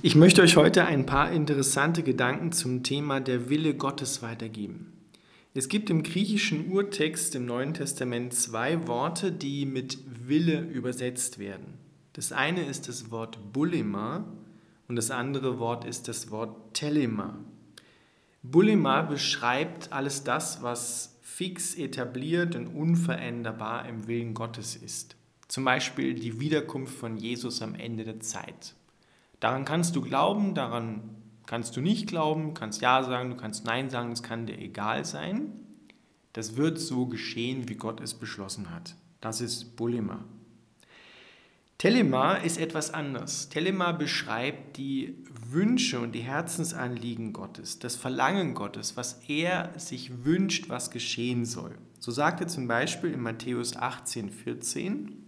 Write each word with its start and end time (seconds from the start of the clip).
Ich 0.00 0.14
möchte 0.14 0.42
euch 0.42 0.56
heute 0.56 0.84
ein 0.84 1.06
paar 1.06 1.32
interessante 1.32 2.04
Gedanken 2.04 2.52
zum 2.52 2.84
Thema 2.84 3.18
der 3.18 3.50
Wille 3.50 3.74
Gottes 3.74 4.22
weitergeben. 4.22 4.92
Es 5.54 5.68
gibt 5.68 5.90
im 5.90 6.04
griechischen 6.04 6.70
Urtext 6.70 7.34
im 7.34 7.46
Neuen 7.46 7.74
Testament 7.74 8.32
zwei 8.32 8.86
Worte, 8.86 9.32
die 9.32 9.66
mit 9.66 9.98
Wille 10.28 10.60
übersetzt 10.60 11.40
werden. 11.40 11.74
Das 12.12 12.30
eine 12.30 12.64
ist 12.64 12.86
das 12.86 13.10
Wort 13.10 13.52
Bulema 13.52 14.24
und 14.86 14.94
das 14.94 15.10
andere 15.10 15.58
Wort 15.58 15.84
ist 15.84 16.06
das 16.06 16.30
Wort 16.30 16.74
Telema. 16.74 17.36
Bulema 18.44 19.02
beschreibt 19.02 19.92
alles 19.92 20.22
das, 20.22 20.62
was 20.62 21.18
fix 21.22 21.74
etabliert 21.74 22.54
und 22.54 22.68
unveränderbar 22.68 23.88
im 23.88 24.06
Willen 24.06 24.34
Gottes 24.34 24.76
ist. 24.76 25.16
Zum 25.48 25.64
Beispiel 25.64 26.14
die 26.14 26.38
Wiederkunft 26.38 26.94
von 26.94 27.16
Jesus 27.16 27.62
am 27.62 27.74
Ende 27.74 28.04
der 28.04 28.20
Zeit. 28.20 28.76
Daran 29.40 29.64
kannst 29.64 29.94
du 29.94 30.02
glauben, 30.02 30.54
daran 30.54 31.02
kannst 31.46 31.76
du 31.76 31.80
nicht 31.80 32.06
glauben, 32.06 32.54
kannst 32.54 32.82
Ja 32.82 33.02
sagen, 33.02 33.30
du 33.30 33.36
kannst 33.36 33.64
Nein 33.64 33.90
sagen, 33.90 34.10
das 34.10 34.22
kann 34.22 34.46
dir 34.46 34.58
egal 34.58 35.04
sein. 35.04 35.52
Das 36.32 36.56
wird 36.56 36.78
so 36.78 37.06
geschehen, 37.06 37.68
wie 37.68 37.74
Gott 37.74 38.00
es 38.00 38.14
beschlossen 38.14 38.70
hat. 38.70 38.94
Das 39.20 39.40
ist 39.40 39.76
Bulema. 39.76 40.24
Telema 41.78 42.34
ist 42.34 42.58
etwas 42.58 42.92
anders. 42.92 43.48
Telema 43.50 43.92
beschreibt 43.92 44.76
die 44.76 45.24
Wünsche 45.48 46.00
und 46.00 46.12
die 46.12 46.20
Herzensanliegen 46.20 47.32
Gottes, 47.32 47.78
das 47.78 47.94
Verlangen 47.94 48.54
Gottes, 48.54 48.96
was 48.96 49.20
er 49.28 49.72
sich 49.76 50.24
wünscht, 50.24 50.68
was 50.68 50.90
geschehen 50.90 51.44
soll. 51.44 51.78
So 52.00 52.10
sagt 52.10 52.40
er 52.40 52.48
zum 52.48 52.66
Beispiel 52.66 53.12
in 53.12 53.20
Matthäus 53.20 53.76
18, 53.76 54.30
14, 54.30 55.27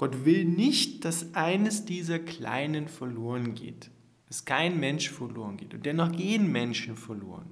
Gott 0.00 0.24
will 0.24 0.46
nicht, 0.46 1.04
dass 1.04 1.34
eines 1.34 1.84
dieser 1.84 2.18
Kleinen 2.18 2.88
verloren 2.88 3.54
geht, 3.54 3.90
dass 4.28 4.46
kein 4.46 4.80
Mensch 4.80 5.10
verloren 5.10 5.58
geht 5.58 5.74
und 5.74 5.84
dennoch 5.84 6.10
gehen 6.10 6.50
Menschen 6.50 6.96
verloren. 6.96 7.50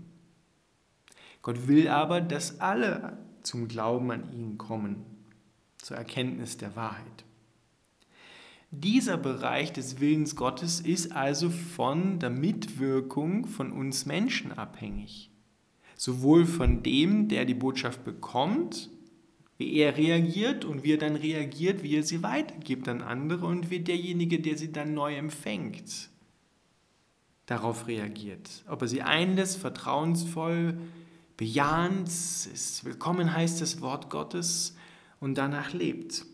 Gott 1.42 1.68
will 1.68 1.88
aber, 1.88 2.22
dass 2.22 2.58
alle 2.58 3.18
zum 3.42 3.68
Glauben 3.68 4.10
an 4.12 4.32
ihn 4.32 4.56
kommen, 4.56 5.04
zur 5.76 5.98
Erkenntnis 5.98 6.56
der 6.56 6.74
Wahrheit. 6.74 7.26
Dieser 8.70 9.18
Bereich 9.18 9.74
des 9.74 10.00
Willens 10.00 10.34
Gottes 10.34 10.80
ist 10.80 11.12
also 11.12 11.50
von 11.50 12.18
der 12.18 12.30
Mitwirkung 12.30 13.44
von 13.44 13.72
uns 13.72 14.06
Menschen 14.06 14.52
abhängig. 14.52 15.30
Sowohl 15.96 16.46
von 16.46 16.82
dem, 16.82 17.28
der 17.28 17.44
die 17.44 17.52
Botschaft 17.52 18.04
bekommt, 18.04 18.88
wie 19.58 19.74
er 19.74 19.96
reagiert 19.96 20.64
und 20.64 20.84
wie 20.84 20.94
er 20.94 20.98
dann 20.98 21.16
reagiert, 21.16 21.82
wie 21.82 21.96
er 21.96 22.04
sie 22.04 22.22
weitergibt 22.22 22.88
an 22.88 23.02
andere 23.02 23.44
und 23.44 23.70
wie 23.70 23.80
derjenige, 23.80 24.40
der 24.40 24.56
sie 24.56 24.72
dann 24.72 24.94
neu 24.94 25.16
empfängt, 25.16 26.08
darauf 27.46 27.88
reagiert. 27.88 28.64
Ob 28.68 28.82
er 28.82 28.88
sie 28.88 29.02
einlässt, 29.02 29.58
vertrauensvoll, 29.58 30.78
bejahend, 31.36 32.08
ist 32.08 32.84
willkommen 32.84 33.34
heißt 33.34 33.60
das 33.60 33.80
Wort 33.80 34.10
Gottes 34.10 34.76
und 35.18 35.36
danach 35.36 35.72
lebt. 35.72 36.24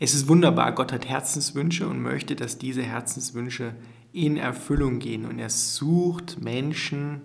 Es 0.00 0.14
ist 0.14 0.28
wunderbar, 0.28 0.74
Gott 0.74 0.92
hat 0.92 1.08
Herzenswünsche 1.08 1.86
und 1.88 2.00
möchte, 2.00 2.36
dass 2.36 2.58
diese 2.58 2.82
Herzenswünsche 2.82 3.74
in 4.12 4.36
Erfüllung 4.36 4.98
gehen. 5.00 5.26
Und 5.26 5.38
er 5.38 5.50
sucht 5.50 6.40
Menschen, 6.40 7.22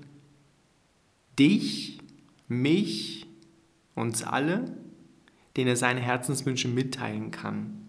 dich, 1.37 1.99
mich, 2.47 3.27
uns 3.95 4.23
alle, 4.23 4.65
denen 5.55 5.69
er 5.69 5.75
seine 5.75 6.01
Herzenswünsche 6.01 6.67
mitteilen 6.67 7.31
kann. 7.31 7.81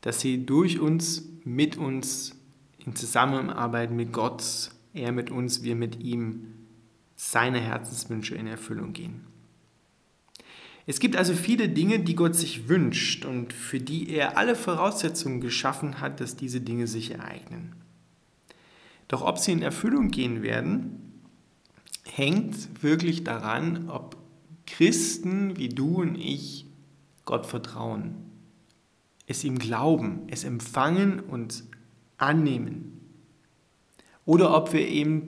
Dass 0.00 0.20
sie 0.20 0.44
durch 0.44 0.80
uns, 0.80 1.28
mit 1.44 1.76
uns, 1.76 2.36
in 2.84 2.96
Zusammenarbeit 2.96 3.90
mit 3.90 4.12
Gott, 4.12 4.70
er 4.94 5.12
mit 5.12 5.30
uns, 5.30 5.62
wir 5.62 5.76
mit 5.76 6.00
ihm, 6.00 6.54
seine 7.14 7.60
Herzenswünsche 7.60 8.34
in 8.34 8.46
Erfüllung 8.46 8.92
gehen. 8.92 9.20
Es 10.86 10.98
gibt 10.98 11.14
also 11.14 11.34
viele 11.34 11.68
Dinge, 11.68 12.00
die 12.00 12.16
Gott 12.16 12.34
sich 12.34 12.68
wünscht 12.68 13.24
und 13.24 13.52
für 13.52 13.78
die 13.78 14.10
er 14.10 14.36
alle 14.36 14.56
Voraussetzungen 14.56 15.40
geschaffen 15.40 16.00
hat, 16.00 16.20
dass 16.20 16.34
diese 16.34 16.60
Dinge 16.60 16.88
sich 16.88 17.12
ereignen. 17.12 17.76
Doch 19.06 19.22
ob 19.22 19.38
sie 19.38 19.52
in 19.52 19.62
Erfüllung 19.62 20.10
gehen 20.10 20.42
werden, 20.42 21.20
hängt 22.04 22.82
wirklich 22.82 23.22
daran, 23.22 23.88
ob 23.88 24.16
Christen 24.72 25.58
wie 25.58 25.68
du 25.68 26.00
und 26.00 26.16
ich 26.16 26.66
Gott 27.26 27.44
vertrauen, 27.44 28.14
es 29.26 29.44
ihm 29.44 29.58
glauben, 29.58 30.22
es 30.28 30.44
empfangen 30.44 31.20
und 31.20 31.64
annehmen. 32.16 33.00
Oder 34.24 34.56
ob 34.56 34.72
wir 34.72 34.88
eben 34.88 35.26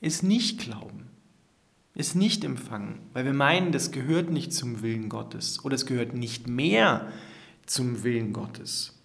es 0.00 0.22
nicht 0.22 0.60
glauben, 0.60 1.10
es 1.94 2.14
nicht 2.14 2.42
empfangen, 2.42 3.00
weil 3.12 3.26
wir 3.26 3.34
meinen, 3.34 3.70
das 3.70 3.90
gehört 3.90 4.30
nicht 4.30 4.52
zum 4.54 4.80
Willen 4.80 5.10
Gottes 5.10 5.62
oder 5.62 5.74
es 5.74 5.84
gehört 5.84 6.14
nicht 6.14 6.48
mehr 6.48 7.08
zum 7.66 8.02
Willen 8.02 8.32
Gottes. 8.32 8.98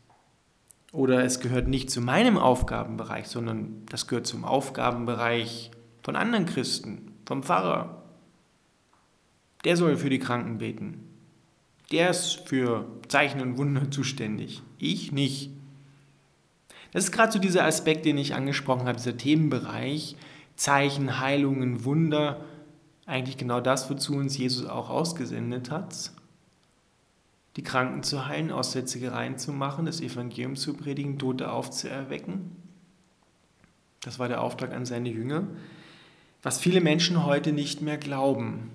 Oder 0.93 1.23
es 1.25 1.41
gehört 1.41 1.67
nicht 1.67 1.91
zu 1.91 1.99
meinem 1.99 2.37
Aufgabenbereich, 2.37 3.27
sondern 3.27 3.83
das 3.89 4.07
gehört 4.07 4.25
zum 4.25 4.45
Aufgabenbereich 4.45 5.69
von 6.01 6.15
anderen 6.15 6.45
Christen, 6.45 7.11
vom 7.25 7.43
Pfarrer, 7.43 7.99
der 9.65 9.77
soll 9.77 9.97
für 9.97 10.09
die 10.09 10.19
Kranken 10.19 10.57
beten. 10.57 11.03
Der 11.91 12.09
ist 12.09 12.47
für 12.47 12.85
Zeichen 13.07 13.41
und 13.41 13.57
Wunder 13.57 13.89
zuständig. 13.89 14.61
Ich 14.77 15.11
nicht. 15.11 15.49
Das 16.91 17.05
ist 17.05 17.11
gerade 17.11 17.31
so 17.31 17.39
dieser 17.39 17.65
Aspekt, 17.65 18.05
den 18.05 18.17
ich 18.17 18.35
angesprochen 18.35 18.87
habe, 18.87 18.97
dieser 18.97 19.17
Themenbereich 19.17 20.15
Zeichen, 20.55 21.19
Heilungen, 21.19 21.85
Wunder. 21.85 22.43
Eigentlich 23.05 23.37
genau 23.37 23.61
das, 23.61 23.89
wozu 23.89 24.15
uns 24.15 24.37
Jesus 24.37 24.65
auch 24.65 24.89
ausgesendet 24.89 25.71
hat. 25.71 26.11
Die 27.55 27.63
Kranken 27.63 28.03
zu 28.03 28.27
heilen, 28.27 28.51
Aussätzige 28.51 29.11
reinzumachen, 29.11 29.85
das 29.85 30.01
Evangelium 30.01 30.55
zu 30.55 30.73
predigen, 30.73 31.17
Tote 31.17 31.51
aufzuerwecken. 31.51 32.51
Das 34.01 34.19
war 34.19 34.27
der 34.27 34.41
Auftrag 34.41 34.73
an 34.73 34.85
seine 34.85 35.09
Jünger. 35.09 35.47
Was 36.43 36.59
viele 36.59 36.81
Menschen 36.81 37.25
heute 37.25 37.51
nicht 37.51 37.81
mehr 37.81 37.97
glauben, 37.97 38.69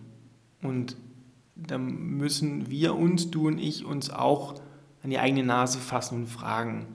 und 0.65 0.97
da 1.55 1.79
müssen 1.79 2.69
wir 2.69 2.97
uns, 2.97 3.31
du 3.31 3.47
und 3.47 3.59
ich, 3.59 3.85
uns 3.85 4.11
auch 4.11 4.55
an 5.03 5.11
die 5.11 5.19
eigene 5.19 5.45
Nase 5.45 5.79
fassen 5.79 6.23
und 6.23 6.27
fragen, 6.27 6.87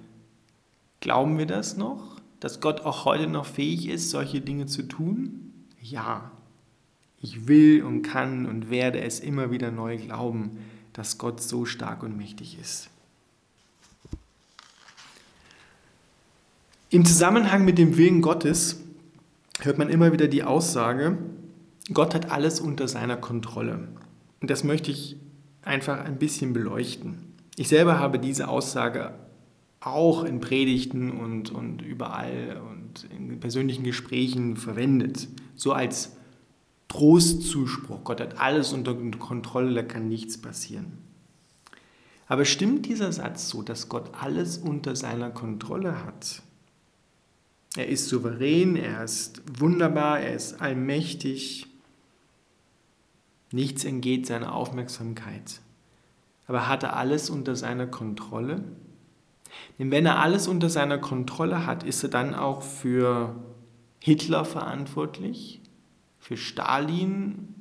glauben 1.00 1.38
wir 1.38 1.46
das 1.46 1.78
noch, 1.78 2.20
dass 2.40 2.60
Gott 2.60 2.82
auch 2.82 3.06
heute 3.06 3.28
noch 3.28 3.46
fähig 3.46 3.88
ist, 3.88 4.10
solche 4.10 4.42
Dinge 4.42 4.66
zu 4.66 4.84
tun? 4.84 5.54
Ja, 5.82 6.32
ich 7.22 7.48
will 7.48 7.84
und 7.84 8.02
kann 8.02 8.46
und 8.46 8.70
werde 8.70 9.02
es 9.02 9.20
immer 9.20 9.52
wieder 9.52 9.72
neu 9.72 9.98
glauben, 9.98 10.58
dass 10.94 11.18
Gott 11.18 11.42
so 11.42 11.66
stark 11.66 12.04
und 12.04 12.18
mächtig 12.18 12.58
ist. 12.60 12.90
Im 16.90 17.06
Zusammenhang 17.06 17.66
mit 17.66 17.78
dem 17.78 17.98
Willen 17.98 18.22
Gottes 18.22 18.82
hört 19.62 19.78
man 19.78 19.90
immer 19.90 20.12
wieder 20.12 20.28
die 20.28 20.44
Aussage, 20.44 21.18
Gott 21.94 22.14
hat 22.14 22.32
alles 22.32 22.60
unter 22.60 22.88
seiner 22.88 23.18
Kontrolle. 23.18 23.88
Und 24.42 24.50
das 24.50 24.64
möchte 24.64 24.92
ich 24.92 25.18
einfach 25.62 26.00
ein 26.00 26.18
bisschen 26.18 26.54
beleuchten. 26.54 27.18
Ich 27.56 27.68
selber 27.68 28.00
habe 28.00 28.20
diese 28.20 28.48
Aussage 28.48 29.14
auch 29.82 30.24
in 30.24 30.40
Predigten 30.40 31.12
und, 31.12 31.52
und 31.52 31.82
überall 31.82 32.62
und 32.70 33.08
in 33.16 33.40
persönlichen 33.40 33.84
Gesprächen 33.84 34.58
verwendet. 34.58 35.28
So 35.56 35.74
als 35.74 36.14
Trostzuspruch. 36.90 38.04
Gott 38.04 38.20
hat 38.20 38.40
alles 38.40 38.74
unter 38.74 38.96
Kontrolle, 38.96 39.74
da 39.74 39.84
kann 39.84 40.10
nichts 40.10 40.40
passieren. 40.40 40.98
Aber 42.28 42.46
stimmt 42.46 42.86
dieser 42.86 43.12
Satz 43.12 43.50
so, 43.50 43.62
dass 43.62 43.90
Gott 43.90 44.12
alles 44.20 44.58
unter 44.58 44.96
seiner 44.96 45.30
Kontrolle 45.30 46.04
hat? 46.06 46.42
Er 47.76 47.88
ist 47.88 48.08
souverän, 48.08 48.76
er 48.76 49.04
ist 49.04 49.42
wunderbar, 49.60 50.20
er 50.20 50.36
ist 50.36 50.62
allmächtig, 50.62 51.69
Nichts 53.52 53.84
entgeht 53.84 54.28
seiner 54.28 54.54
Aufmerksamkeit. 54.54 55.62
Aber 56.48 56.68
hat 56.68 56.84
er 56.84 56.96
alles 56.96 57.30
unter 57.30 57.56
seiner 57.56 57.88
Kontrolle? 57.88 58.64
Denn 59.78 59.92
wenn 59.92 60.06
er 60.06 60.20
alles 60.20 60.48
unter 60.48 60.70
seiner 60.70 60.98
Kontrolle 60.98 61.66
hat, 61.66 61.84
ist 61.84 62.04
er 62.04 62.10
dann 62.10 62.36
auch 62.36 62.62
für 62.62 63.36
Hitler 64.00 64.46
verantwortlich, 64.46 65.62
für 66.20 66.38
Stalin, 66.38 67.56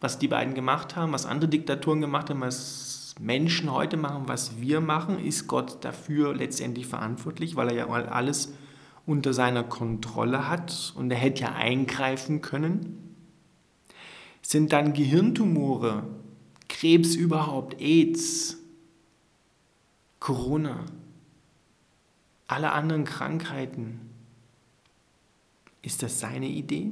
was 0.00 0.18
die 0.18 0.28
beiden 0.28 0.54
gemacht 0.54 0.96
haben, 0.96 1.12
was 1.12 1.26
andere 1.26 1.48
Diktaturen 1.48 2.00
gemacht 2.00 2.30
haben, 2.30 2.40
was 2.40 3.14
Menschen 3.20 3.70
heute 3.70 3.96
machen, 3.96 4.24
was 4.26 4.60
wir 4.60 4.80
machen, 4.80 5.18
ist 5.18 5.46
Gott 5.46 5.84
dafür 5.84 6.34
letztendlich 6.34 6.86
verantwortlich, 6.86 7.56
weil 7.56 7.68
er 7.68 7.74
ja 7.74 7.86
alles 7.86 8.54
unter 9.06 9.32
seiner 9.32 9.64
Kontrolle 9.64 10.48
hat 10.48 10.92
und 10.96 11.10
er 11.10 11.18
hätte 11.18 11.42
ja 11.42 11.52
eingreifen 11.52 12.40
können. 12.40 13.11
Sind 14.42 14.72
dann 14.72 14.92
Gehirntumore, 14.92 16.04
Krebs 16.68 17.14
überhaupt, 17.14 17.80
AIDS, 17.80 18.58
Corona, 20.20 20.84
alle 22.48 22.72
anderen 22.72 23.04
Krankheiten, 23.04 24.00
ist 25.80 26.02
das 26.02 26.20
seine 26.20 26.48
Idee? 26.48 26.90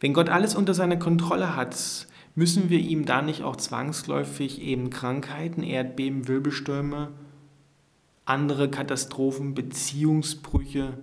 Wenn 0.00 0.14
Gott 0.14 0.28
alles 0.28 0.54
unter 0.54 0.74
seiner 0.74 0.98
Kontrolle 0.98 1.56
hat, 1.56 2.06
müssen 2.34 2.70
wir 2.70 2.78
ihm 2.78 3.04
da 3.04 3.22
nicht 3.22 3.42
auch 3.42 3.56
zwangsläufig 3.56 4.60
eben 4.60 4.90
Krankheiten, 4.90 5.64
Erdbeben, 5.64 6.28
Wirbelstürme, 6.28 7.12
andere 8.24 8.70
Katastrophen, 8.70 9.54
Beziehungsbrüche, 9.54 10.98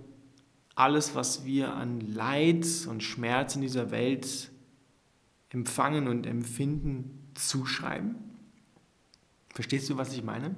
alles, 0.75 1.15
was 1.15 1.43
wir 1.43 1.73
an 1.73 1.99
Leid 1.99 2.65
und 2.89 3.03
Schmerz 3.03 3.55
in 3.55 3.61
dieser 3.61 3.91
Welt 3.91 4.51
empfangen 5.49 6.07
und 6.07 6.25
empfinden, 6.25 7.29
zuschreiben? 7.35 8.15
Verstehst 9.53 9.89
du, 9.89 9.97
was 9.97 10.13
ich 10.13 10.23
meine? 10.23 10.55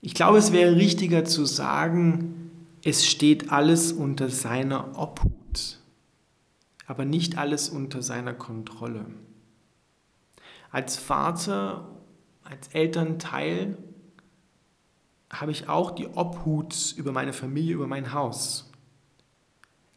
Ich 0.00 0.14
glaube, 0.14 0.38
es 0.38 0.52
wäre 0.52 0.76
richtiger 0.76 1.24
zu 1.24 1.44
sagen, 1.44 2.50
es 2.82 3.06
steht 3.06 3.52
alles 3.52 3.92
unter 3.92 4.30
seiner 4.30 4.98
Obhut, 4.98 5.78
aber 6.86 7.04
nicht 7.04 7.36
alles 7.36 7.68
unter 7.68 8.02
seiner 8.02 8.32
Kontrolle. 8.32 9.04
Als 10.70 10.96
Vater, 10.96 11.86
als 12.42 12.68
Elternteil 12.68 13.76
habe 15.30 15.52
ich 15.52 15.68
auch 15.68 15.90
die 15.90 16.08
Obhut 16.08 16.94
über 16.96 17.12
meine 17.12 17.32
Familie, 17.32 17.74
über 17.74 17.86
mein 17.86 18.12
Haus. 18.12 18.69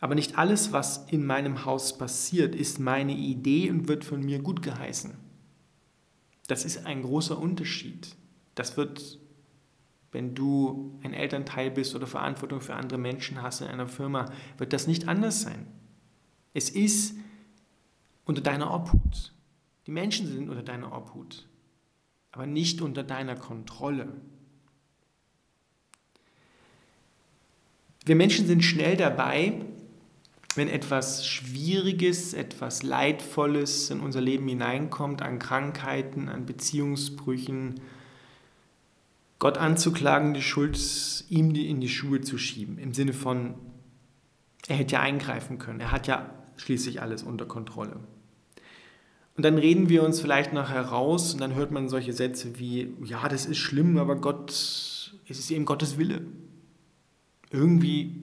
Aber 0.04 0.16
nicht 0.16 0.38
alles, 0.38 0.74
was 0.74 1.06
in 1.08 1.26
meinem 1.26 1.64
Haus 1.64 1.98
passiert, 1.98 2.56
ist 2.56 2.78
meine 2.78 3.14
Idee 3.14 3.70
und 3.70 3.88
wird 3.88 4.04
von 4.04 4.22
mir 4.22 4.40
gut 4.40 4.62
geheißen. 4.62 5.14
Das 6.48 6.66
ist 6.66 6.86
ein 6.86 7.04
großer 7.04 7.40
Unterschied. 7.40 8.14
Das 8.54 8.76
wird, 8.76 9.18
wenn 10.12 10.36
du 10.36 11.00
ein 11.04 11.14
Elternteil 11.14 11.72
bist 11.72 11.96
oder 11.96 12.06
Verantwortung 12.06 12.60
für 12.60 12.76
andere 12.76 13.00
Menschen 13.00 13.42
hast 13.42 13.62
in 13.62 13.68
einer 13.68 13.88
Firma, 13.88 14.30
wird 14.58 14.74
das 14.74 14.88
nicht 14.88 15.08
anders 15.08 15.40
sein. 15.40 15.68
Es 16.54 16.70
ist 16.70 17.16
unter 18.26 18.42
deiner 18.42 18.74
Obhut. 18.74 19.32
Die 19.88 19.92
Menschen 19.92 20.28
sind 20.28 20.50
unter 20.50 20.64
deiner 20.64 20.92
Obhut, 20.92 21.48
aber 22.34 22.46
nicht 22.46 22.82
unter 22.82 23.04
deiner 23.04 23.38
Kontrolle. 23.38 24.10
Wir 28.04 28.18
Menschen 28.18 28.46
sind 28.46 28.66
schnell 28.66 28.98
dabei, 28.98 29.62
wenn 30.56 30.68
etwas 30.68 31.26
Schwieriges, 31.26 32.34
etwas 32.34 32.84
Leidvolles 32.84 33.90
in 33.90 34.00
unser 34.00 34.22
Leben 34.22 34.48
hineinkommt, 34.48 35.22
an 35.22 35.40
Krankheiten, 35.40 36.30
an 36.30 36.46
Beziehungsbrüchen, 36.46 37.82
Gott 39.40 39.58
anzuklagen, 39.58 40.34
die 40.34 40.42
Schuld 40.42 40.80
ihm 41.30 41.54
in 41.56 41.82
die 41.82 41.90
Schuhe 41.90 42.22
zu 42.22 42.38
schieben. 42.38 42.78
Im 42.78 42.94
Sinne 42.94 43.14
von, 43.14 43.56
er 44.68 44.78
hätte 44.78 44.94
ja 44.94 45.02
eingreifen 45.02 45.58
können, 45.58 45.80
er 45.80 45.92
hat 45.92 46.08
ja 46.08 46.30
schließlich 46.56 47.02
alles 47.02 47.24
unter 47.24 47.46
Kontrolle. 47.46 48.00
Und 49.36 49.44
dann 49.44 49.58
reden 49.58 49.90
wir 49.90 50.04
uns 50.04 50.22
vielleicht 50.22 50.54
noch 50.54 50.70
heraus 50.70 51.34
und 51.34 51.42
dann 51.42 51.56
hört 51.56 51.72
man 51.72 51.90
solche 51.90 52.14
Sätze 52.14 52.60
wie, 52.60 52.94
ja, 53.04 53.28
das 53.28 53.46
ist 53.48 53.58
schlimm, 53.58 53.98
aber 53.98 54.16
Gott, 54.16 54.52
es 54.52 55.40
ist 55.40 55.50
eben 55.50 55.66
Gottes 55.66 55.98
Wille. 55.98 56.22
Irgendwie 57.50 58.22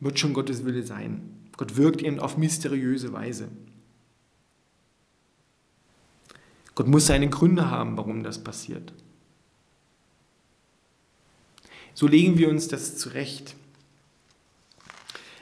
wird 0.00 0.18
schon 0.18 0.34
Gottes 0.34 0.64
Wille 0.64 0.82
sein. 0.82 1.48
Gott 1.56 1.76
wirkt 1.76 2.02
eben 2.02 2.18
auf 2.18 2.36
mysteriöse 2.36 3.12
Weise. 3.12 3.48
Gott 6.74 6.88
muss 6.88 7.06
seine 7.06 7.28
Gründe 7.28 7.70
haben, 7.70 7.96
warum 7.96 8.22
das 8.22 8.42
passiert. 8.42 8.92
So 11.94 12.08
legen 12.08 12.38
wir 12.38 12.48
uns 12.48 12.66
das 12.66 12.96
zurecht. 12.96 13.54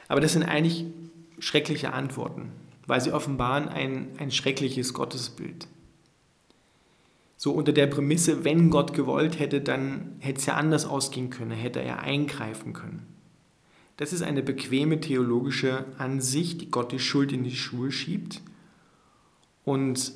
Aber 0.07 0.21
das 0.21 0.33
sind 0.33 0.43
eigentlich 0.43 0.85
schreckliche 1.39 1.93
Antworten, 1.93 2.51
weil 2.85 3.01
sie 3.01 3.11
offenbaren 3.11 3.67
ein, 3.67 4.09
ein 4.19 4.31
schreckliches 4.31 4.93
Gottesbild. 4.93 5.67
So 7.35 7.51
unter 7.51 7.73
der 7.73 7.87
Prämisse, 7.87 8.45
wenn 8.45 8.69
Gott 8.69 8.93
gewollt 8.93 9.39
hätte, 9.39 9.59
dann 9.59 10.15
hätte 10.19 10.39
es 10.39 10.45
ja 10.45 10.53
anders 10.53 10.85
ausgehen 10.85 11.31
können, 11.31 11.51
hätte 11.51 11.81
er 11.81 11.99
eingreifen 11.99 12.73
können. 12.73 13.12
Das 13.97 14.11
ist 14.11 14.23
eine 14.23 14.41
bequeme 14.41 14.99
theologische 14.99 15.85
Ansicht, 15.97 16.61
die 16.61 16.71
Gott 16.71 16.91
die 16.91 16.99
Schuld 16.99 17.31
in 17.31 17.43
die 17.43 17.55
Schuhe 17.55 17.91
schiebt 17.91 18.41
und 19.63 20.13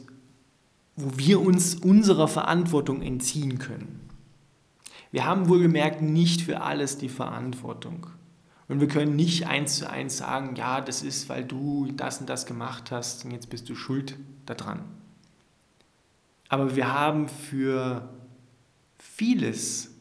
wo 0.95 1.17
wir 1.17 1.41
uns 1.41 1.75
unserer 1.75 2.27
Verantwortung 2.27 3.03
entziehen 3.03 3.59
können. 3.59 4.07
Wir 5.11 5.25
haben 5.25 5.47
wohlgemerkt 5.47 6.01
nicht 6.01 6.41
für 6.41 6.61
alles 6.61 6.97
die 6.97 7.09
Verantwortung. 7.09 8.07
Und 8.67 8.81
wir 8.81 8.87
können 8.87 9.15
nicht 9.15 9.47
eins 9.47 9.77
zu 9.77 9.89
eins 9.89 10.17
sagen, 10.17 10.55
ja, 10.55 10.81
das 10.81 11.03
ist, 11.03 11.29
weil 11.29 11.45
du 11.45 11.91
das 11.95 12.19
und 12.19 12.27
das 12.27 12.45
gemacht 12.45 12.91
hast 12.91 13.23
und 13.23 13.31
jetzt 13.31 13.49
bist 13.49 13.69
du 13.69 13.75
schuld 13.75 14.17
daran. 14.45 14.81
Aber 16.49 16.75
wir 16.75 16.93
haben 16.93 17.29
für 17.29 18.09
vieles 18.97 19.93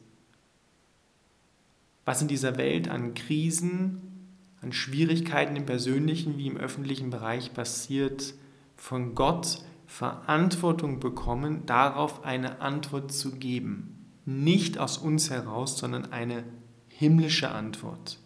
was 2.07 2.21
in 2.21 2.29
dieser 2.29 2.55
Welt 2.55 2.87
an 2.87 3.15
Krisen, 3.15 4.29
an 4.61 4.71
Schwierigkeiten 4.71 5.57
im 5.57 5.65
persönlichen 5.65 6.37
wie 6.37 6.47
im 6.47 6.55
öffentlichen 6.55 7.09
Bereich 7.09 7.53
passiert, 7.53 8.33
von 8.77 9.13
Gott 9.13 9.61
Verantwortung 9.87 11.01
bekommen, 11.01 11.65
darauf 11.65 12.23
eine 12.23 12.61
Antwort 12.61 13.11
zu 13.11 13.35
geben. 13.35 14.05
Nicht 14.23 14.77
aus 14.77 14.97
uns 14.97 15.29
heraus, 15.29 15.77
sondern 15.77 16.13
eine 16.13 16.45
himmlische 16.87 17.51
Antwort. 17.51 18.19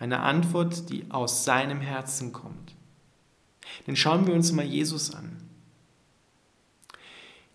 Eine 0.00 0.18
Antwort, 0.18 0.90
die 0.90 1.08
aus 1.12 1.44
seinem 1.44 1.80
Herzen 1.80 2.32
kommt. 2.32 2.74
Denn 3.86 3.94
schauen 3.94 4.26
wir 4.26 4.34
uns 4.34 4.50
mal 4.50 4.64
Jesus 4.66 5.14
an. 5.14 5.36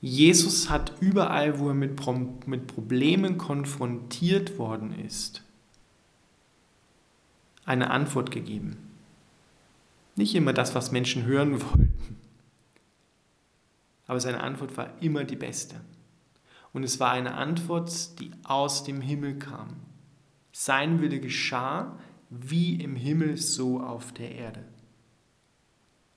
Jesus 0.05 0.69
hat 0.69 0.91
überall, 0.99 1.59
wo 1.59 1.69
er 1.69 1.73
mit, 1.73 1.97
mit 2.45 2.67
Problemen 2.67 3.37
konfrontiert 3.37 4.57
worden 4.57 4.99
ist, 4.99 5.45
eine 7.63 7.89
Antwort 7.89 8.29
gegeben. 8.29 8.75
Nicht 10.17 10.35
immer 10.35 10.51
das, 10.51 10.75
was 10.75 10.91
Menschen 10.91 11.23
hören 11.23 11.61
wollten, 11.61 12.17
aber 14.05 14.19
seine 14.19 14.43
Antwort 14.43 14.75
war 14.75 14.89
immer 15.01 15.23
die 15.23 15.37
beste. 15.37 15.79
Und 16.73 16.83
es 16.83 16.99
war 16.99 17.11
eine 17.11 17.35
Antwort, 17.35 18.19
die 18.19 18.31
aus 18.43 18.83
dem 18.83 18.99
Himmel 18.99 19.39
kam. 19.39 19.77
Sein 20.51 20.99
Wille 20.99 21.21
geschah, 21.21 21.97
wie 22.29 22.75
im 22.75 22.97
Himmel, 22.97 23.37
so 23.37 23.79
auf 23.79 24.11
der 24.11 24.35
Erde. 24.35 24.65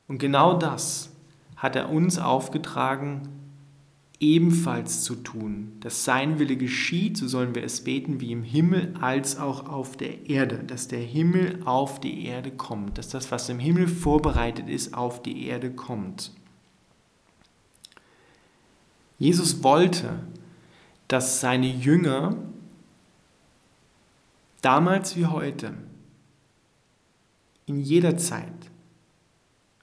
Und 0.08 0.18
genau 0.18 0.58
das 0.58 1.12
hat 1.54 1.76
er 1.76 1.88
uns 1.88 2.18
aufgetragen, 2.18 3.45
ebenfalls 4.18 5.02
zu 5.02 5.14
tun, 5.16 5.72
dass 5.80 6.04
sein 6.04 6.38
Wille 6.38 6.56
geschieht, 6.56 7.18
so 7.18 7.28
sollen 7.28 7.54
wir 7.54 7.62
es 7.62 7.84
beten, 7.84 8.20
wie 8.20 8.32
im 8.32 8.42
Himmel 8.42 8.94
als 9.00 9.38
auch 9.38 9.68
auf 9.68 9.96
der 9.96 10.30
Erde, 10.30 10.64
dass 10.64 10.88
der 10.88 11.00
Himmel 11.00 11.60
auf 11.64 12.00
die 12.00 12.24
Erde 12.24 12.50
kommt, 12.50 12.96
dass 12.96 13.08
das, 13.08 13.30
was 13.30 13.48
im 13.48 13.58
Himmel 13.58 13.88
vorbereitet 13.88 14.68
ist, 14.68 14.94
auf 14.94 15.22
die 15.22 15.46
Erde 15.46 15.70
kommt. 15.70 16.32
Jesus 19.18 19.62
wollte, 19.62 20.20
dass 21.08 21.40
seine 21.40 21.68
Jünger 21.68 22.36
damals 24.62 25.16
wie 25.16 25.26
heute, 25.26 25.74
in 27.66 27.80
jeder 27.80 28.16
Zeit, 28.16 28.70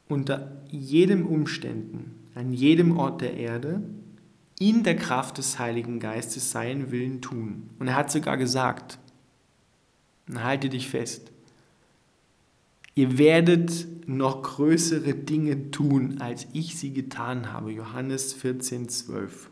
unter 0.08 0.62
jedem 0.70 1.26
Umständen, 1.26 2.16
an 2.36 2.54
jedem 2.54 2.98
Ort 2.98 3.22
der 3.22 3.36
Erde, 3.36 3.82
in 4.60 4.84
der 4.84 4.96
Kraft 4.96 5.38
des 5.38 5.60
Heiligen 5.60 6.00
Geistes 6.00 6.52
seinen 6.52 6.92
Willen 6.92 7.22
tun. 7.22 7.70
Und 7.80 7.88
er 7.88 7.96
hat 7.96 8.12
sogar 8.12 8.38
gesagt, 8.38 9.00
halte 10.34 10.70
dich 10.70 10.90
fest, 10.90 11.32
ihr 12.96 13.18
werdet 13.18 14.08
noch 14.08 14.44
größere 14.44 15.14
Dinge 15.14 15.72
tun, 15.72 16.20
als 16.20 16.48
ich 16.54 16.78
sie 16.78 16.94
getan 16.94 17.52
habe. 17.52 17.72
Johannes 17.72 18.34
14, 18.34 18.90
12. 18.90 19.50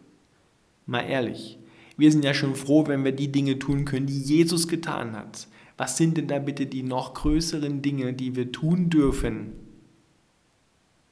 Mal 0.85 1.01
ehrlich, 1.01 1.57
wir 1.97 2.11
sind 2.11 2.25
ja 2.25 2.33
schon 2.33 2.55
froh, 2.55 2.87
wenn 2.87 3.03
wir 3.03 3.11
die 3.11 3.31
Dinge 3.31 3.59
tun 3.59 3.85
können, 3.85 4.07
die 4.07 4.19
Jesus 4.19 4.67
getan 4.67 5.15
hat. 5.15 5.47
Was 5.77 5.97
sind 5.97 6.17
denn 6.17 6.27
da 6.27 6.39
bitte 6.39 6.65
die 6.65 6.83
noch 6.83 7.13
größeren 7.13 7.81
Dinge, 7.81 8.13
die 8.13 8.35
wir 8.35 8.51
tun 8.51 8.89
dürfen? 8.89 9.53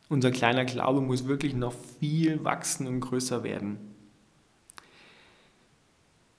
Unser 0.10 0.32
kleiner 0.32 0.66
Glaube 0.66 1.02
muss 1.02 1.28
wirklich 1.28 1.54
noch 1.54 1.74
viel 2.00 2.44
wachsen 2.44 2.88
und 2.88 3.00
größer 3.00 3.44
werden. 3.44 3.78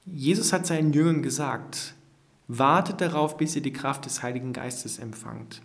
Jesus 0.04 0.52
hat 0.52 0.66
seinen 0.66 0.92
Jüngern 0.92 1.22
gesagt, 1.22 1.94
wartet 2.48 3.00
darauf, 3.00 3.36
bis 3.36 3.54
ihr 3.54 3.62
die 3.62 3.72
Kraft 3.72 4.06
des 4.06 4.24
Heiligen 4.24 4.52
Geistes 4.52 4.98
empfangt. 4.98 5.62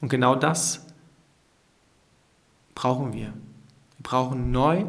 Und 0.00 0.08
genau 0.08 0.34
das 0.34 0.84
brauchen 2.74 3.12
wir. 3.12 3.28
Wir 3.28 4.02
brauchen 4.02 4.50
neu 4.50 4.84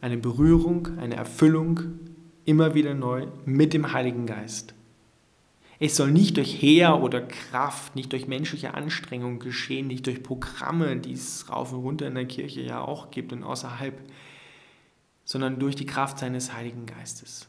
eine 0.00 0.16
Berührung, 0.16 0.98
eine 0.98 1.14
Erfüllung 1.14 1.80
immer 2.44 2.74
wieder 2.74 2.94
neu 2.94 3.28
mit 3.44 3.72
dem 3.72 3.92
Heiligen 3.92 4.26
Geist. 4.26 4.74
Es 5.82 5.96
soll 5.96 6.10
nicht 6.10 6.36
durch 6.36 6.60
Heer 6.60 7.00
oder 7.00 7.22
Kraft, 7.22 7.96
nicht 7.96 8.12
durch 8.12 8.28
menschliche 8.28 8.74
Anstrengung 8.74 9.38
geschehen, 9.38 9.86
nicht 9.86 10.06
durch 10.06 10.22
Programme, 10.22 10.98
die 10.98 11.14
es 11.14 11.48
rauf 11.48 11.72
und 11.72 11.80
runter 11.80 12.06
in 12.06 12.14
der 12.14 12.26
Kirche 12.26 12.60
ja 12.60 12.82
auch 12.82 13.10
gibt 13.10 13.32
und 13.32 13.42
außerhalb, 13.42 13.98
sondern 15.24 15.58
durch 15.58 15.76
die 15.76 15.86
Kraft 15.86 16.18
seines 16.18 16.52
Heiligen 16.52 16.84
Geistes. 16.84 17.48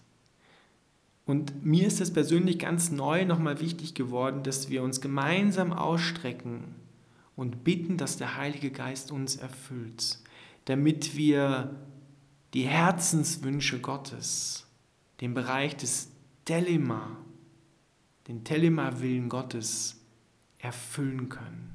Und 1.26 1.66
mir 1.66 1.86
ist 1.86 2.00
es 2.00 2.14
persönlich 2.14 2.58
ganz 2.58 2.90
neu 2.90 3.26
nochmal 3.26 3.60
wichtig 3.60 3.96
geworden, 3.96 4.44
dass 4.44 4.70
wir 4.70 4.82
uns 4.82 5.02
gemeinsam 5.02 5.74
ausstrecken 5.74 6.76
und 7.36 7.66
bitten, 7.66 7.98
dass 7.98 8.16
der 8.16 8.38
Heilige 8.38 8.72
Geist 8.72 9.12
uns 9.12 9.36
erfüllt, 9.36 10.20
damit 10.66 11.18
wir 11.18 11.76
die 12.54 12.64
Herzenswünsche 12.64 13.82
Gottes, 13.82 14.68
den 15.20 15.34
Bereich 15.34 15.76
des 15.76 16.12
Telema, 16.46 17.18
den 18.28 18.44
Telema-Willen 18.44 19.30
Gottes 19.30 19.98
erfüllen 20.60 21.30
können. 21.30 21.74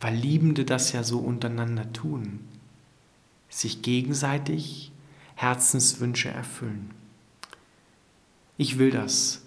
Weil 0.00 0.14
Liebende 0.14 0.64
das 0.64 0.92
ja 0.92 1.02
so 1.02 1.18
untereinander 1.18 1.92
tun, 1.92 2.40
sich 3.48 3.82
gegenseitig 3.82 4.92
Herzenswünsche 5.34 6.30
erfüllen. 6.30 6.90
Ich 8.56 8.78
will 8.78 8.90
das. 8.90 9.42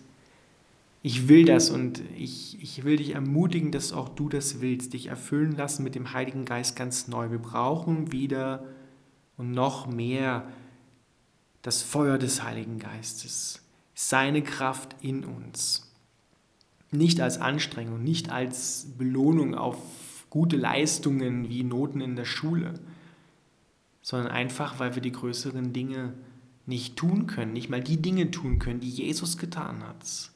Ich 1.02 1.28
will 1.28 1.46
das 1.46 1.70
und 1.70 2.02
ich, 2.18 2.62
ich 2.62 2.84
will 2.86 2.98
dich 2.98 3.14
ermutigen, 3.14 3.72
dass 3.72 3.92
auch 3.92 4.10
du 4.10 4.30
das 4.30 4.62
willst, 4.62 4.94
dich 4.94 5.08
erfüllen 5.08 5.56
lassen 5.56 5.84
mit 5.84 5.96
dem 5.96 6.14
Heiligen 6.14 6.46
Geist 6.46 6.76
ganz 6.76 7.08
neu. 7.08 7.30
Wir 7.30 7.40
brauchen 7.40 8.12
wieder 8.12 8.64
und 9.38 9.52
noch 9.52 9.88
mehr 9.88 10.48
das 11.62 11.82
Feuer 11.82 12.18
des 12.18 12.44
Heiligen 12.44 12.80
Geistes, 12.80 13.62
seine 13.94 14.42
Kraft 14.42 14.96
in 15.02 15.24
uns. 15.24 15.92
Nicht 16.92 17.22
als 17.22 17.40
Anstrengung, 17.40 18.04
nicht 18.04 18.30
als 18.30 18.88
Belohnung 18.98 19.56
auf 19.56 19.78
gute 20.30 20.58
Leistungen 20.58 21.50
wie 21.50 21.64
Noten 21.64 22.02
in 22.02 22.16
der 22.16 22.26
Schule, 22.26 22.74
sondern 24.02 24.32
einfach, 24.32 24.80
weil 24.80 24.96
wir 24.96 25.02
die 25.02 25.12
größeren 25.12 25.74
Dinge 25.74 26.14
nicht 26.66 26.96
tun 26.96 27.28
können, 27.28 27.54
nicht 27.54 27.70
mal 27.70 27.84
die 27.84 28.02
Dinge 28.02 28.32
tun 28.32 28.60
können, 28.60 28.80
die 28.80 28.90
Jesus 28.90 29.38
getan 29.38 29.84
hat. 29.84 30.32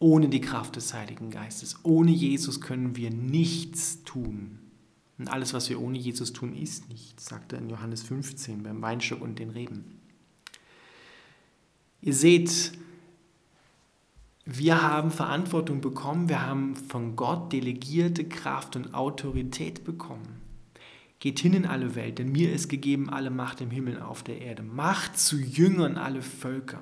Ohne 0.00 0.28
die 0.28 0.40
Kraft 0.40 0.76
des 0.76 0.94
Heiligen 0.94 1.30
Geistes, 1.30 1.76
ohne 1.82 2.12
Jesus 2.12 2.60
können 2.60 2.96
wir 2.96 3.10
nichts 3.10 4.04
tun. 4.04 4.58
Und 5.18 5.28
alles, 5.28 5.52
was 5.52 5.68
wir 5.68 5.80
ohne 5.80 5.98
Jesus 5.98 6.32
tun, 6.32 6.54
ist 6.54 6.88
nichts, 6.88 7.26
sagt 7.26 7.52
er 7.52 7.58
in 7.58 7.68
Johannes 7.68 8.02
15 8.02 8.62
beim 8.62 8.80
Weinstock 8.80 9.20
und 9.20 9.40
den 9.40 9.50
Reben. 9.50 9.97
Ihr 12.00 12.14
seht, 12.14 12.72
wir 14.44 14.82
haben 14.82 15.10
Verantwortung 15.10 15.80
bekommen, 15.80 16.28
wir 16.28 16.46
haben 16.46 16.76
von 16.76 17.16
Gott 17.16 17.52
delegierte 17.52 18.24
Kraft 18.24 18.76
und 18.76 18.94
Autorität 18.94 19.84
bekommen. 19.84 20.40
Geht 21.18 21.40
hin 21.40 21.52
in 21.52 21.66
alle 21.66 21.96
Welt, 21.96 22.20
denn 22.20 22.30
mir 22.30 22.52
ist 22.52 22.68
gegeben 22.68 23.10
alle 23.10 23.30
Macht 23.30 23.60
im 23.60 23.70
Himmel 23.70 23.96
und 23.96 24.02
auf 24.02 24.22
der 24.22 24.40
Erde. 24.40 24.62
Macht 24.62 25.18
zu 25.18 25.36
Jüngern 25.36 25.96
alle 25.96 26.22
Völker 26.22 26.80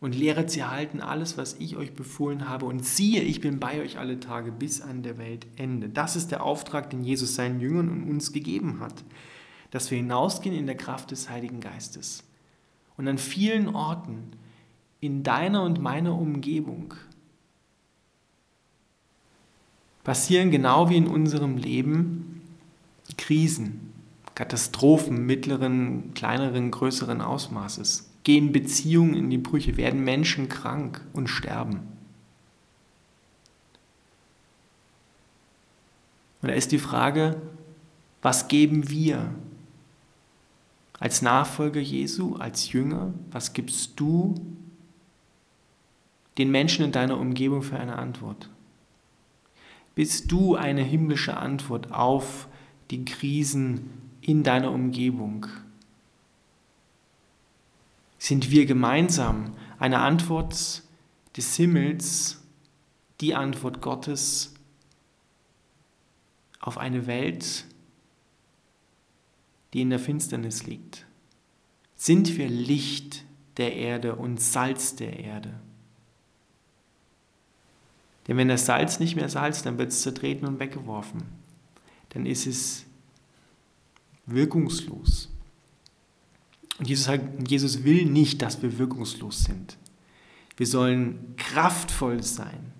und 0.00 0.16
lehret 0.16 0.50
sie 0.50 0.64
halten 0.64 1.00
alles, 1.00 1.38
was 1.38 1.54
ich 1.60 1.76
euch 1.76 1.94
befohlen 1.94 2.48
habe. 2.48 2.66
Und 2.66 2.84
siehe, 2.84 3.22
ich 3.22 3.40
bin 3.40 3.60
bei 3.60 3.80
euch 3.80 3.98
alle 3.98 4.18
Tage 4.18 4.50
bis 4.50 4.80
an 4.80 5.04
der 5.04 5.16
Weltende. 5.16 5.88
Das 5.88 6.16
ist 6.16 6.32
der 6.32 6.42
Auftrag, 6.42 6.90
den 6.90 7.04
Jesus 7.04 7.36
seinen 7.36 7.60
Jüngern 7.60 7.88
und 7.88 8.10
uns 8.10 8.32
gegeben 8.32 8.80
hat, 8.80 9.04
dass 9.70 9.92
wir 9.92 9.98
hinausgehen 9.98 10.56
in 10.56 10.66
der 10.66 10.76
Kraft 10.76 11.12
des 11.12 11.30
Heiligen 11.30 11.60
Geistes. 11.60 12.24
Und 13.02 13.08
an 13.08 13.18
vielen 13.18 13.74
Orten 13.74 14.30
in 15.00 15.24
deiner 15.24 15.64
und 15.64 15.82
meiner 15.82 16.16
Umgebung 16.16 16.94
passieren 20.04 20.52
genau 20.52 20.88
wie 20.88 20.98
in 20.98 21.08
unserem 21.08 21.56
Leben 21.56 22.42
Krisen, 23.18 23.92
Katastrophen 24.36 25.26
mittleren, 25.26 26.14
kleineren, 26.14 26.70
größeren 26.70 27.20
Ausmaßes 27.20 28.08
gehen 28.22 28.52
Beziehungen 28.52 29.14
in 29.14 29.30
die 29.30 29.38
Brüche, 29.38 29.76
werden 29.76 30.04
Menschen 30.04 30.48
krank 30.48 31.04
und 31.12 31.26
sterben. 31.26 31.80
Und 36.40 36.50
da 36.50 36.54
ist 36.54 36.70
die 36.70 36.78
Frage, 36.78 37.42
was 38.22 38.46
geben 38.46 38.88
wir 38.90 39.34
als 41.02 41.20
Nachfolger 41.20 41.80
Jesu, 41.80 42.36
als 42.36 42.72
Jünger, 42.72 43.12
was 43.30 43.52
gibst 43.52 43.98
du 43.98 44.34
den 46.38 46.50
Menschen 46.50 46.84
in 46.84 46.92
deiner 46.92 47.18
Umgebung 47.18 47.62
für 47.62 47.78
eine 47.78 47.96
Antwort? 47.96 48.48
Bist 49.94 50.30
du 50.30 50.54
eine 50.54 50.82
himmlische 50.82 51.36
Antwort 51.36 51.92
auf 51.92 52.48
die 52.90 53.04
Krisen 53.04 53.90
in 54.20 54.42
deiner 54.42 54.70
Umgebung? 54.70 55.46
sind 58.22 58.52
wir 58.52 58.66
gemeinsam 58.66 59.52
eine 59.80 59.98
Antwort 59.98 60.84
des 61.36 61.56
Himmels, 61.56 62.40
die 63.20 63.34
Antwort 63.34 63.80
Gottes 63.82 64.54
auf 66.60 66.78
eine 66.78 67.08
Welt, 67.08 67.64
die 69.72 69.82
in 69.82 69.90
der 69.90 69.98
Finsternis 69.98 70.66
liegt? 70.66 71.06
Sind 71.96 72.36
wir 72.36 72.48
Licht 72.48 73.24
der 73.56 73.76
Erde 73.76 74.16
und 74.16 74.40
Salz 74.40 74.96
der 74.96 75.18
Erde? 75.18 75.54
Denn 78.28 78.36
wenn 78.36 78.48
das 78.48 78.66
Salz 78.66 79.00
nicht 79.00 79.16
mehr 79.16 79.28
salzt, 79.28 79.66
dann 79.66 79.78
wird 79.78 79.90
es 79.90 80.02
zertreten 80.02 80.46
und 80.46 80.60
weggeworfen. 80.60 81.22
Dann 82.10 82.26
ist 82.26 82.46
es 82.46 82.84
wirkungslos. 84.26 85.28
Und 86.78 86.88
Jesus, 86.88 87.06
sagt, 87.06 87.50
Jesus 87.50 87.84
will 87.84 88.06
nicht, 88.06 88.42
dass 88.42 88.62
wir 88.62 88.78
wirkungslos 88.78 89.44
sind. 89.44 89.76
Wir 90.56 90.66
sollen 90.66 91.34
kraftvoll 91.36 92.22
sein. 92.22 92.72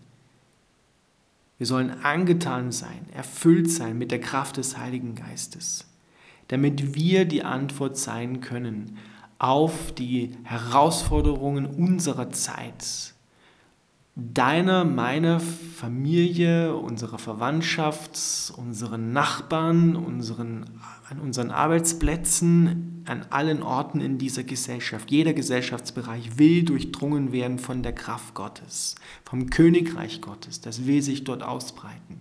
Wir 1.58 1.66
sollen 1.66 1.90
angetan 2.02 2.72
sein, 2.72 3.06
erfüllt 3.14 3.70
sein 3.70 3.96
mit 3.96 4.10
der 4.10 4.20
Kraft 4.20 4.56
des 4.56 4.78
Heiligen 4.78 5.14
Geistes, 5.14 5.86
damit 6.52 6.94
wir 6.94 7.24
die 7.24 7.44
Antwort 7.44 7.96
sein 7.96 8.42
können 8.42 8.98
auf 9.38 9.92
die 9.92 10.36
Herausforderungen 10.44 11.64
unserer 11.64 12.30
Zeit, 12.30 13.14
deiner, 14.14 14.84
meiner 14.84 15.40
Familie, 15.40 16.76
unserer 16.76 17.16
Verwandtschaft, 17.16 18.52
unseren 18.54 19.14
Nachbarn, 19.14 19.96
unseren, 19.96 20.66
an 21.08 21.20
unseren 21.20 21.50
Arbeitsplätzen, 21.50 23.02
an 23.06 23.24
allen 23.30 23.62
Orten 23.62 24.02
in 24.02 24.18
dieser 24.18 24.44
Gesellschaft. 24.44 25.10
Jeder 25.10 25.32
Gesellschaftsbereich 25.32 26.36
will 26.36 26.64
durchdrungen 26.64 27.32
werden 27.32 27.58
von 27.58 27.82
der 27.82 27.94
Kraft 27.94 28.34
Gottes, 28.34 28.96
vom 29.24 29.48
Königreich 29.48 30.20
Gottes. 30.20 30.60
Das 30.60 30.86
will 30.86 31.00
sich 31.00 31.24
dort 31.24 31.42
ausbreiten. 31.42 32.20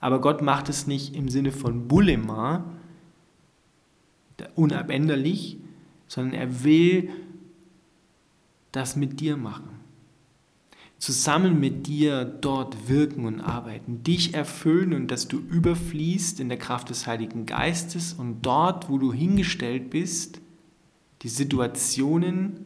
Aber 0.00 0.20
Gott 0.20 0.42
macht 0.42 0.68
es 0.68 0.88
nicht 0.88 1.14
im 1.14 1.28
Sinne 1.28 1.52
von 1.52 1.86
Bulema, 1.86 2.64
unabänderlich, 4.54 5.58
sondern 6.06 6.34
er 6.34 6.64
will 6.64 7.10
das 8.72 8.96
mit 8.96 9.20
dir 9.20 9.36
machen. 9.36 9.70
Zusammen 10.98 11.60
mit 11.60 11.86
dir 11.86 12.24
dort 12.24 12.88
wirken 12.88 13.26
und 13.26 13.40
arbeiten, 13.40 14.02
dich 14.02 14.34
erfüllen 14.34 14.94
und 14.94 15.10
dass 15.10 15.28
du 15.28 15.38
überfließt 15.38 16.40
in 16.40 16.48
der 16.48 16.58
Kraft 16.58 16.88
des 16.88 17.06
Heiligen 17.06 17.44
Geistes 17.44 18.14
und 18.14 18.42
dort, 18.42 18.88
wo 18.88 18.98
du 18.98 19.12
hingestellt 19.12 19.90
bist, 19.90 20.40
die 21.22 21.28
Situationen, 21.28 22.60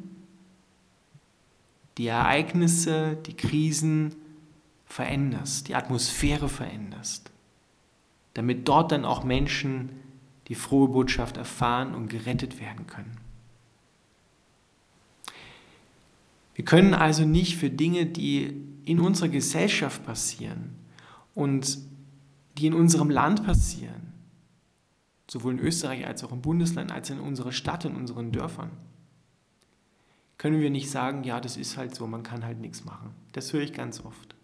die 1.98 2.06
Ereignisse, 2.06 3.18
die 3.26 3.34
Krisen 3.34 4.14
veränderst, 4.86 5.68
die 5.68 5.74
Atmosphäre 5.74 6.48
veränderst, 6.48 7.30
damit 8.34 8.68
dort 8.68 8.92
dann 8.92 9.04
auch 9.04 9.24
Menschen 9.24 9.90
die 10.50 10.56
frohe 10.56 10.88
Botschaft 10.88 11.36
erfahren 11.36 11.94
und 11.94 12.08
gerettet 12.08 12.60
werden 12.60 12.88
können. 12.88 13.16
Wir 16.56 16.64
können 16.64 16.92
also 16.92 17.24
nicht 17.24 17.56
für 17.56 17.70
Dinge, 17.70 18.04
die 18.04 18.60
in 18.84 18.98
unserer 18.98 19.28
Gesellschaft 19.28 20.04
passieren 20.04 20.74
und 21.36 21.78
die 22.58 22.66
in 22.66 22.74
unserem 22.74 23.10
Land 23.10 23.46
passieren, 23.46 24.12
sowohl 25.30 25.52
in 25.52 25.60
Österreich 25.60 26.04
als 26.04 26.24
auch 26.24 26.32
im 26.32 26.42
Bundesland, 26.42 26.90
als 26.90 27.10
in 27.10 27.20
unserer 27.20 27.52
Stadt, 27.52 27.84
in 27.84 27.94
unseren 27.94 28.32
Dörfern, 28.32 28.72
können 30.36 30.60
wir 30.60 30.70
nicht 30.70 30.90
sagen, 30.90 31.22
ja, 31.22 31.40
das 31.40 31.56
ist 31.56 31.76
halt 31.76 31.94
so, 31.94 32.08
man 32.08 32.24
kann 32.24 32.44
halt 32.44 32.58
nichts 32.58 32.84
machen. 32.84 33.14
Das 33.32 33.52
höre 33.52 33.62
ich 33.62 33.72
ganz 33.72 34.04
oft. 34.04 34.34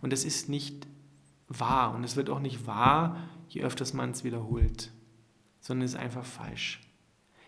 Und 0.00 0.10
das 0.10 0.24
ist 0.24 0.48
nicht 0.48 0.86
wahr 1.48 1.94
und 1.94 2.02
es 2.02 2.16
wird 2.16 2.30
auch 2.30 2.40
nicht 2.40 2.66
wahr, 2.66 3.18
je 3.50 3.62
öfters 3.62 3.92
man 3.92 4.12
es 4.12 4.24
wiederholt. 4.24 4.90
Sondern 5.62 5.86
ist 5.86 5.96
einfach 5.96 6.26
falsch. 6.26 6.80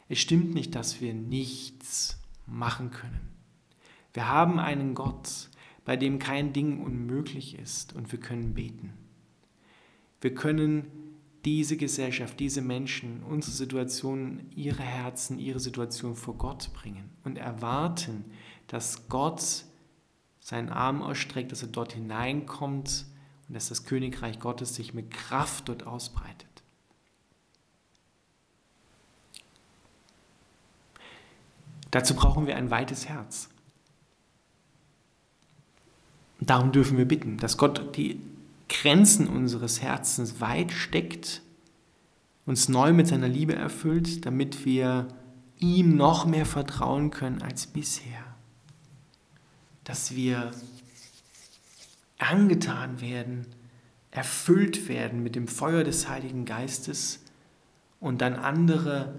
Es 0.09 0.18
stimmt 0.18 0.54
nicht, 0.54 0.75
dass 0.75 1.02
wir 1.02 1.12
nichts 1.12 2.18
machen 2.47 2.90
können. 2.90 3.21
Wir 4.14 4.28
haben 4.28 4.59
einen 4.59 4.94
Gott, 4.94 5.50
bei 5.85 5.97
dem 5.97 6.18
kein 6.18 6.52
Ding 6.54 6.80
unmöglich 6.80 7.59
ist 7.59 7.94
und 7.94 8.11
wir 8.12 8.21
können 8.21 8.54
beten. 8.54 8.94
Wir 10.21 10.35
können 10.35 10.87
diese 11.44 11.76
Gesellschaft, 11.76 12.40
diese 12.40 12.62
Menschen, 12.62 13.23
unsere 13.23 13.54
Situation, 13.54 14.47
ihre 14.54 14.83
Herzen, 14.83 15.38
ihre 15.38 15.61
Situation 15.61 16.14
vor 16.14 16.38
Gott 16.38 16.73
bringen 16.73 17.11
und 17.25 17.37
erwarten, 17.37 18.25
dass 18.68 19.09
Gott 19.09 19.64
seinen 20.40 20.71
Arm 20.71 21.02
ausstreckt, 21.02 21.52
dass 21.52 21.62
er 21.62 21.68
dort 21.68 21.92
hineinkommt 21.92 23.06
und 23.49 23.54
dass 23.54 23.68
das 23.68 23.85
Königreich 23.85 24.38
Gottes 24.38 24.75
sich 24.75 24.94
mit 24.94 25.11
Kraft 25.11 25.68
dort 25.68 25.87
ausbreitet. 25.87 26.43
Dazu 31.94 32.14
brauchen 32.14 32.48
wir 32.48 32.56
ein 32.56 32.72
weites 32.72 33.08
Herz. 33.08 33.48
Darum 36.40 36.72
dürfen 36.72 36.98
wir 36.98 37.04
bitten, 37.04 37.36
dass 37.36 37.56
Gott 37.56 37.96
die 37.96 38.20
Grenzen 38.68 39.28
unseres 39.28 39.80
Herzens 39.80 40.40
weit 40.40 40.72
steckt, 40.72 41.40
uns 42.46 42.68
neu 42.68 42.92
mit 42.92 43.06
seiner 43.06 43.28
Liebe 43.28 43.54
erfüllt, 43.54 44.26
damit 44.26 44.64
wir 44.64 45.06
ihm 45.60 45.94
noch 45.94 46.26
mehr 46.26 46.46
vertrauen 46.46 47.10
können 47.10 47.42
als 47.42 47.68
bisher. 47.68 48.24
Dass 49.84 50.16
wir 50.16 50.50
angetan 52.18 53.00
werden, 53.02 53.46
erfüllt 54.10 54.88
werden 54.88 55.22
mit 55.22 55.36
dem 55.36 55.46
Feuer 55.46 55.84
des 55.84 56.08
Heiligen 56.08 56.44
Geistes 56.44 57.20
und 58.00 58.20
dann 58.20 58.34
andere 58.34 59.14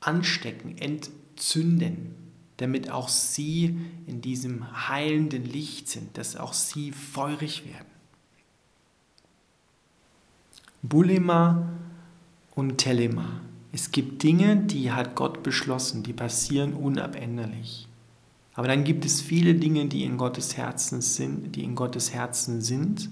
anstecken, 0.00 0.76
entzünden, 1.40 2.14
damit 2.58 2.90
auch 2.90 3.08
sie 3.08 3.78
in 4.06 4.20
diesem 4.20 4.88
heilenden 4.88 5.44
Licht 5.46 5.88
sind, 5.88 6.18
dass 6.18 6.36
auch 6.36 6.52
sie 6.52 6.92
feurig 6.92 7.64
werden. 7.64 7.86
Bulema 10.82 11.70
und 12.54 12.76
Telema. 12.76 13.40
Es 13.72 13.90
gibt 13.90 14.22
Dinge, 14.22 14.56
die 14.56 14.92
hat 14.92 15.14
Gott 15.14 15.42
beschlossen, 15.42 16.02
die 16.02 16.12
passieren 16.12 16.74
unabänderlich. 16.74 17.88
Aber 18.54 18.68
dann 18.68 18.84
gibt 18.84 19.06
es 19.06 19.22
viele 19.22 19.54
Dinge, 19.54 19.86
die 19.86 20.04
in 20.04 20.18
Gottes 20.18 20.58
Herzen 20.58 21.00
sind, 21.00 21.56
die 21.56 21.64
in 21.64 21.74
Gottes 21.74 22.12
Herzen 22.12 22.60
sind, 22.60 23.08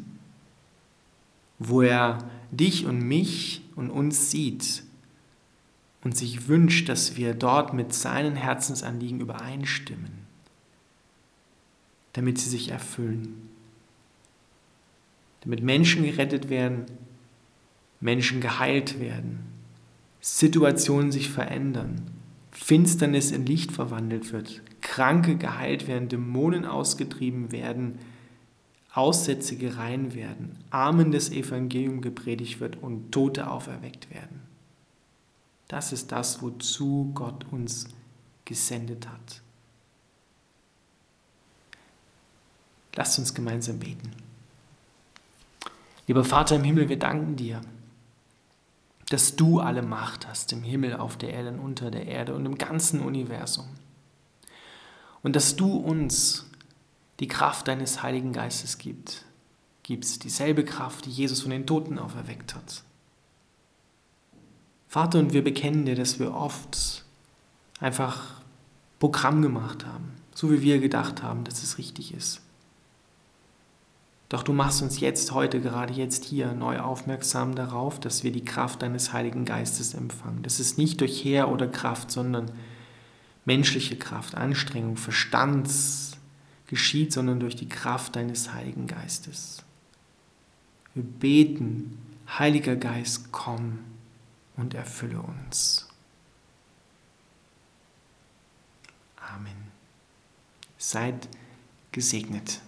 wo 1.58 1.80
er 1.80 2.18
dich 2.50 2.84
und 2.84 3.00
mich 3.00 3.62
und 3.76 3.90
uns 3.90 4.30
sieht 4.30 4.82
und 6.04 6.16
sich 6.16 6.48
wünscht, 6.48 6.88
dass 6.88 7.16
wir 7.16 7.34
dort 7.34 7.74
mit 7.74 7.92
seinen 7.92 8.36
Herzensanliegen 8.36 9.20
übereinstimmen, 9.20 10.26
damit 12.12 12.38
sie 12.38 12.50
sich 12.50 12.70
erfüllen, 12.70 13.48
damit 15.40 15.62
Menschen 15.62 16.04
gerettet 16.04 16.48
werden, 16.48 16.86
Menschen 18.00 18.40
geheilt 18.40 19.00
werden, 19.00 19.40
Situationen 20.20 21.12
sich 21.12 21.30
verändern, 21.30 22.02
Finsternis 22.50 23.30
in 23.30 23.46
Licht 23.46 23.72
verwandelt 23.72 24.32
wird, 24.32 24.62
Kranke 24.80 25.36
geheilt 25.36 25.86
werden, 25.86 26.08
Dämonen 26.08 26.64
ausgetrieben 26.64 27.52
werden, 27.52 27.98
Aussätze 28.92 29.56
gerein 29.56 30.14
werden, 30.14 30.56
Armen 30.70 31.12
des 31.12 31.30
Evangelium 31.30 32.00
gepredigt 32.00 32.60
wird 32.60 32.82
und 32.82 33.12
Tote 33.12 33.48
auferweckt 33.48 34.10
werden. 34.10 34.47
Das 35.68 35.92
ist 35.92 36.10
das, 36.12 36.42
wozu 36.42 37.12
Gott 37.14 37.44
uns 37.50 37.86
gesendet 38.44 39.08
hat. 39.08 39.42
Lasst 42.94 43.18
uns 43.18 43.34
gemeinsam 43.34 43.78
beten. 43.78 44.10
Lieber 46.06 46.24
Vater 46.24 46.56
im 46.56 46.64
Himmel, 46.64 46.88
wir 46.88 46.98
danken 46.98 47.36
dir 47.36 47.60
dass 49.08 49.36
du 49.36 49.60
alle 49.60 49.82
Macht 49.82 50.28
hast 50.28 50.52
im 50.52 50.62
Himmel, 50.62 50.96
auf 50.96 51.16
der 51.16 51.32
Erde 51.32 51.50
und 51.50 51.60
unter 51.60 51.90
der 51.90 52.06
Erde 52.06 52.34
und 52.34 52.44
im 52.44 52.58
ganzen 52.58 53.00
Universum. 53.00 53.66
Und 55.22 55.34
dass 55.34 55.56
du 55.56 55.76
uns 55.76 56.46
die 57.20 57.28
Kraft 57.28 57.68
deines 57.68 58.02
Heiligen 58.02 58.32
Geistes 58.32 58.78
gibt, 58.78 59.24
gibst, 59.82 60.24
dieselbe 60.24 60.64
Kraft, 60.64 61.06
die 61.06 61.10
Jesus 61.10 61.40
von 61.40 61.50
den 61.50 61.66
Toten 61.66 61.98
auferweckt 61.98 62.54
hat. 62.54 62.82
Vater, 64.88 65.18
und 65.18 65.34
wir 65.34 65.44
bekennen 65.44 65.84
dir, 65.84 65.94
dass 65.94 66.18
wir 66.18 66.34
oft 66.34 67.04
einfach 67.78 68.40
Programm 68.98 69.42
gemacht 69.42 69.84
haben, 69.86 70.12
so 70.34 70.50
wie 70.50 70.62
wir 70.62 70.78
gedacht 70.78 71.22
haben, 71.22 71.44
dass 71.44 71.62
es 71.62 71.76
richtig 71.76 72.14
ist. 72.14 72.40
Doch 74.30 74.42
du 74.42 74.52
machst 74.52 74.82
uns 74.82 75.00
jetzt, 75.00 75.32
heute, 75.32 75.60
gerade 75.60 75.92
jetzt 75.92 76.24
hier 76.24 76.52
neu 76.52 76.80
aufmerksam 76.80 77.54
darauf, 77.54 78.00
dass 78.00 78.24
wir 78.24 78.32
die 78.32 78.44
Kraft 78.44 78.82
deines 78.82 79.12
Heiligen 79.12 79.44
Geistes 79.44 79.94
empfangen. 79.94 80.42
Das 80.42 80.58
ist 80.58 80.76
nicht 80.78 81.00
durch 81.00 81.22
Heer 81.22 81.48
oder 81.50 81.66
Kraft, 81.66 82.10
sondern 82.10 82.50
menschliche 83.44 83.96
Kraft, 83.96 84.34
Anstrengung, 84.34 84.96
Verstand 84.96 85.70
geschieht, 86.66 87.12
sondern 87.12 87.40
durch 87.40 87.56
die 87.56 87.68
Kraft 87.68 88.16
deines 88.16 88.52
Heiligen 88.52 88.86
Geistes. 88.86 89.64
Wir 90.94 91.04
beten, 91.04 91.98
Heiliger 92.38 92.76
Geist, 92.76 93.32
komm 93.32 93.78
und 94.58 94.74
erfülle 94.74 95.22
uns. 95.22 95.88
Amen. 99.16 99.72
Seid 100.76 101.28
gesegnet. 101.92 102.60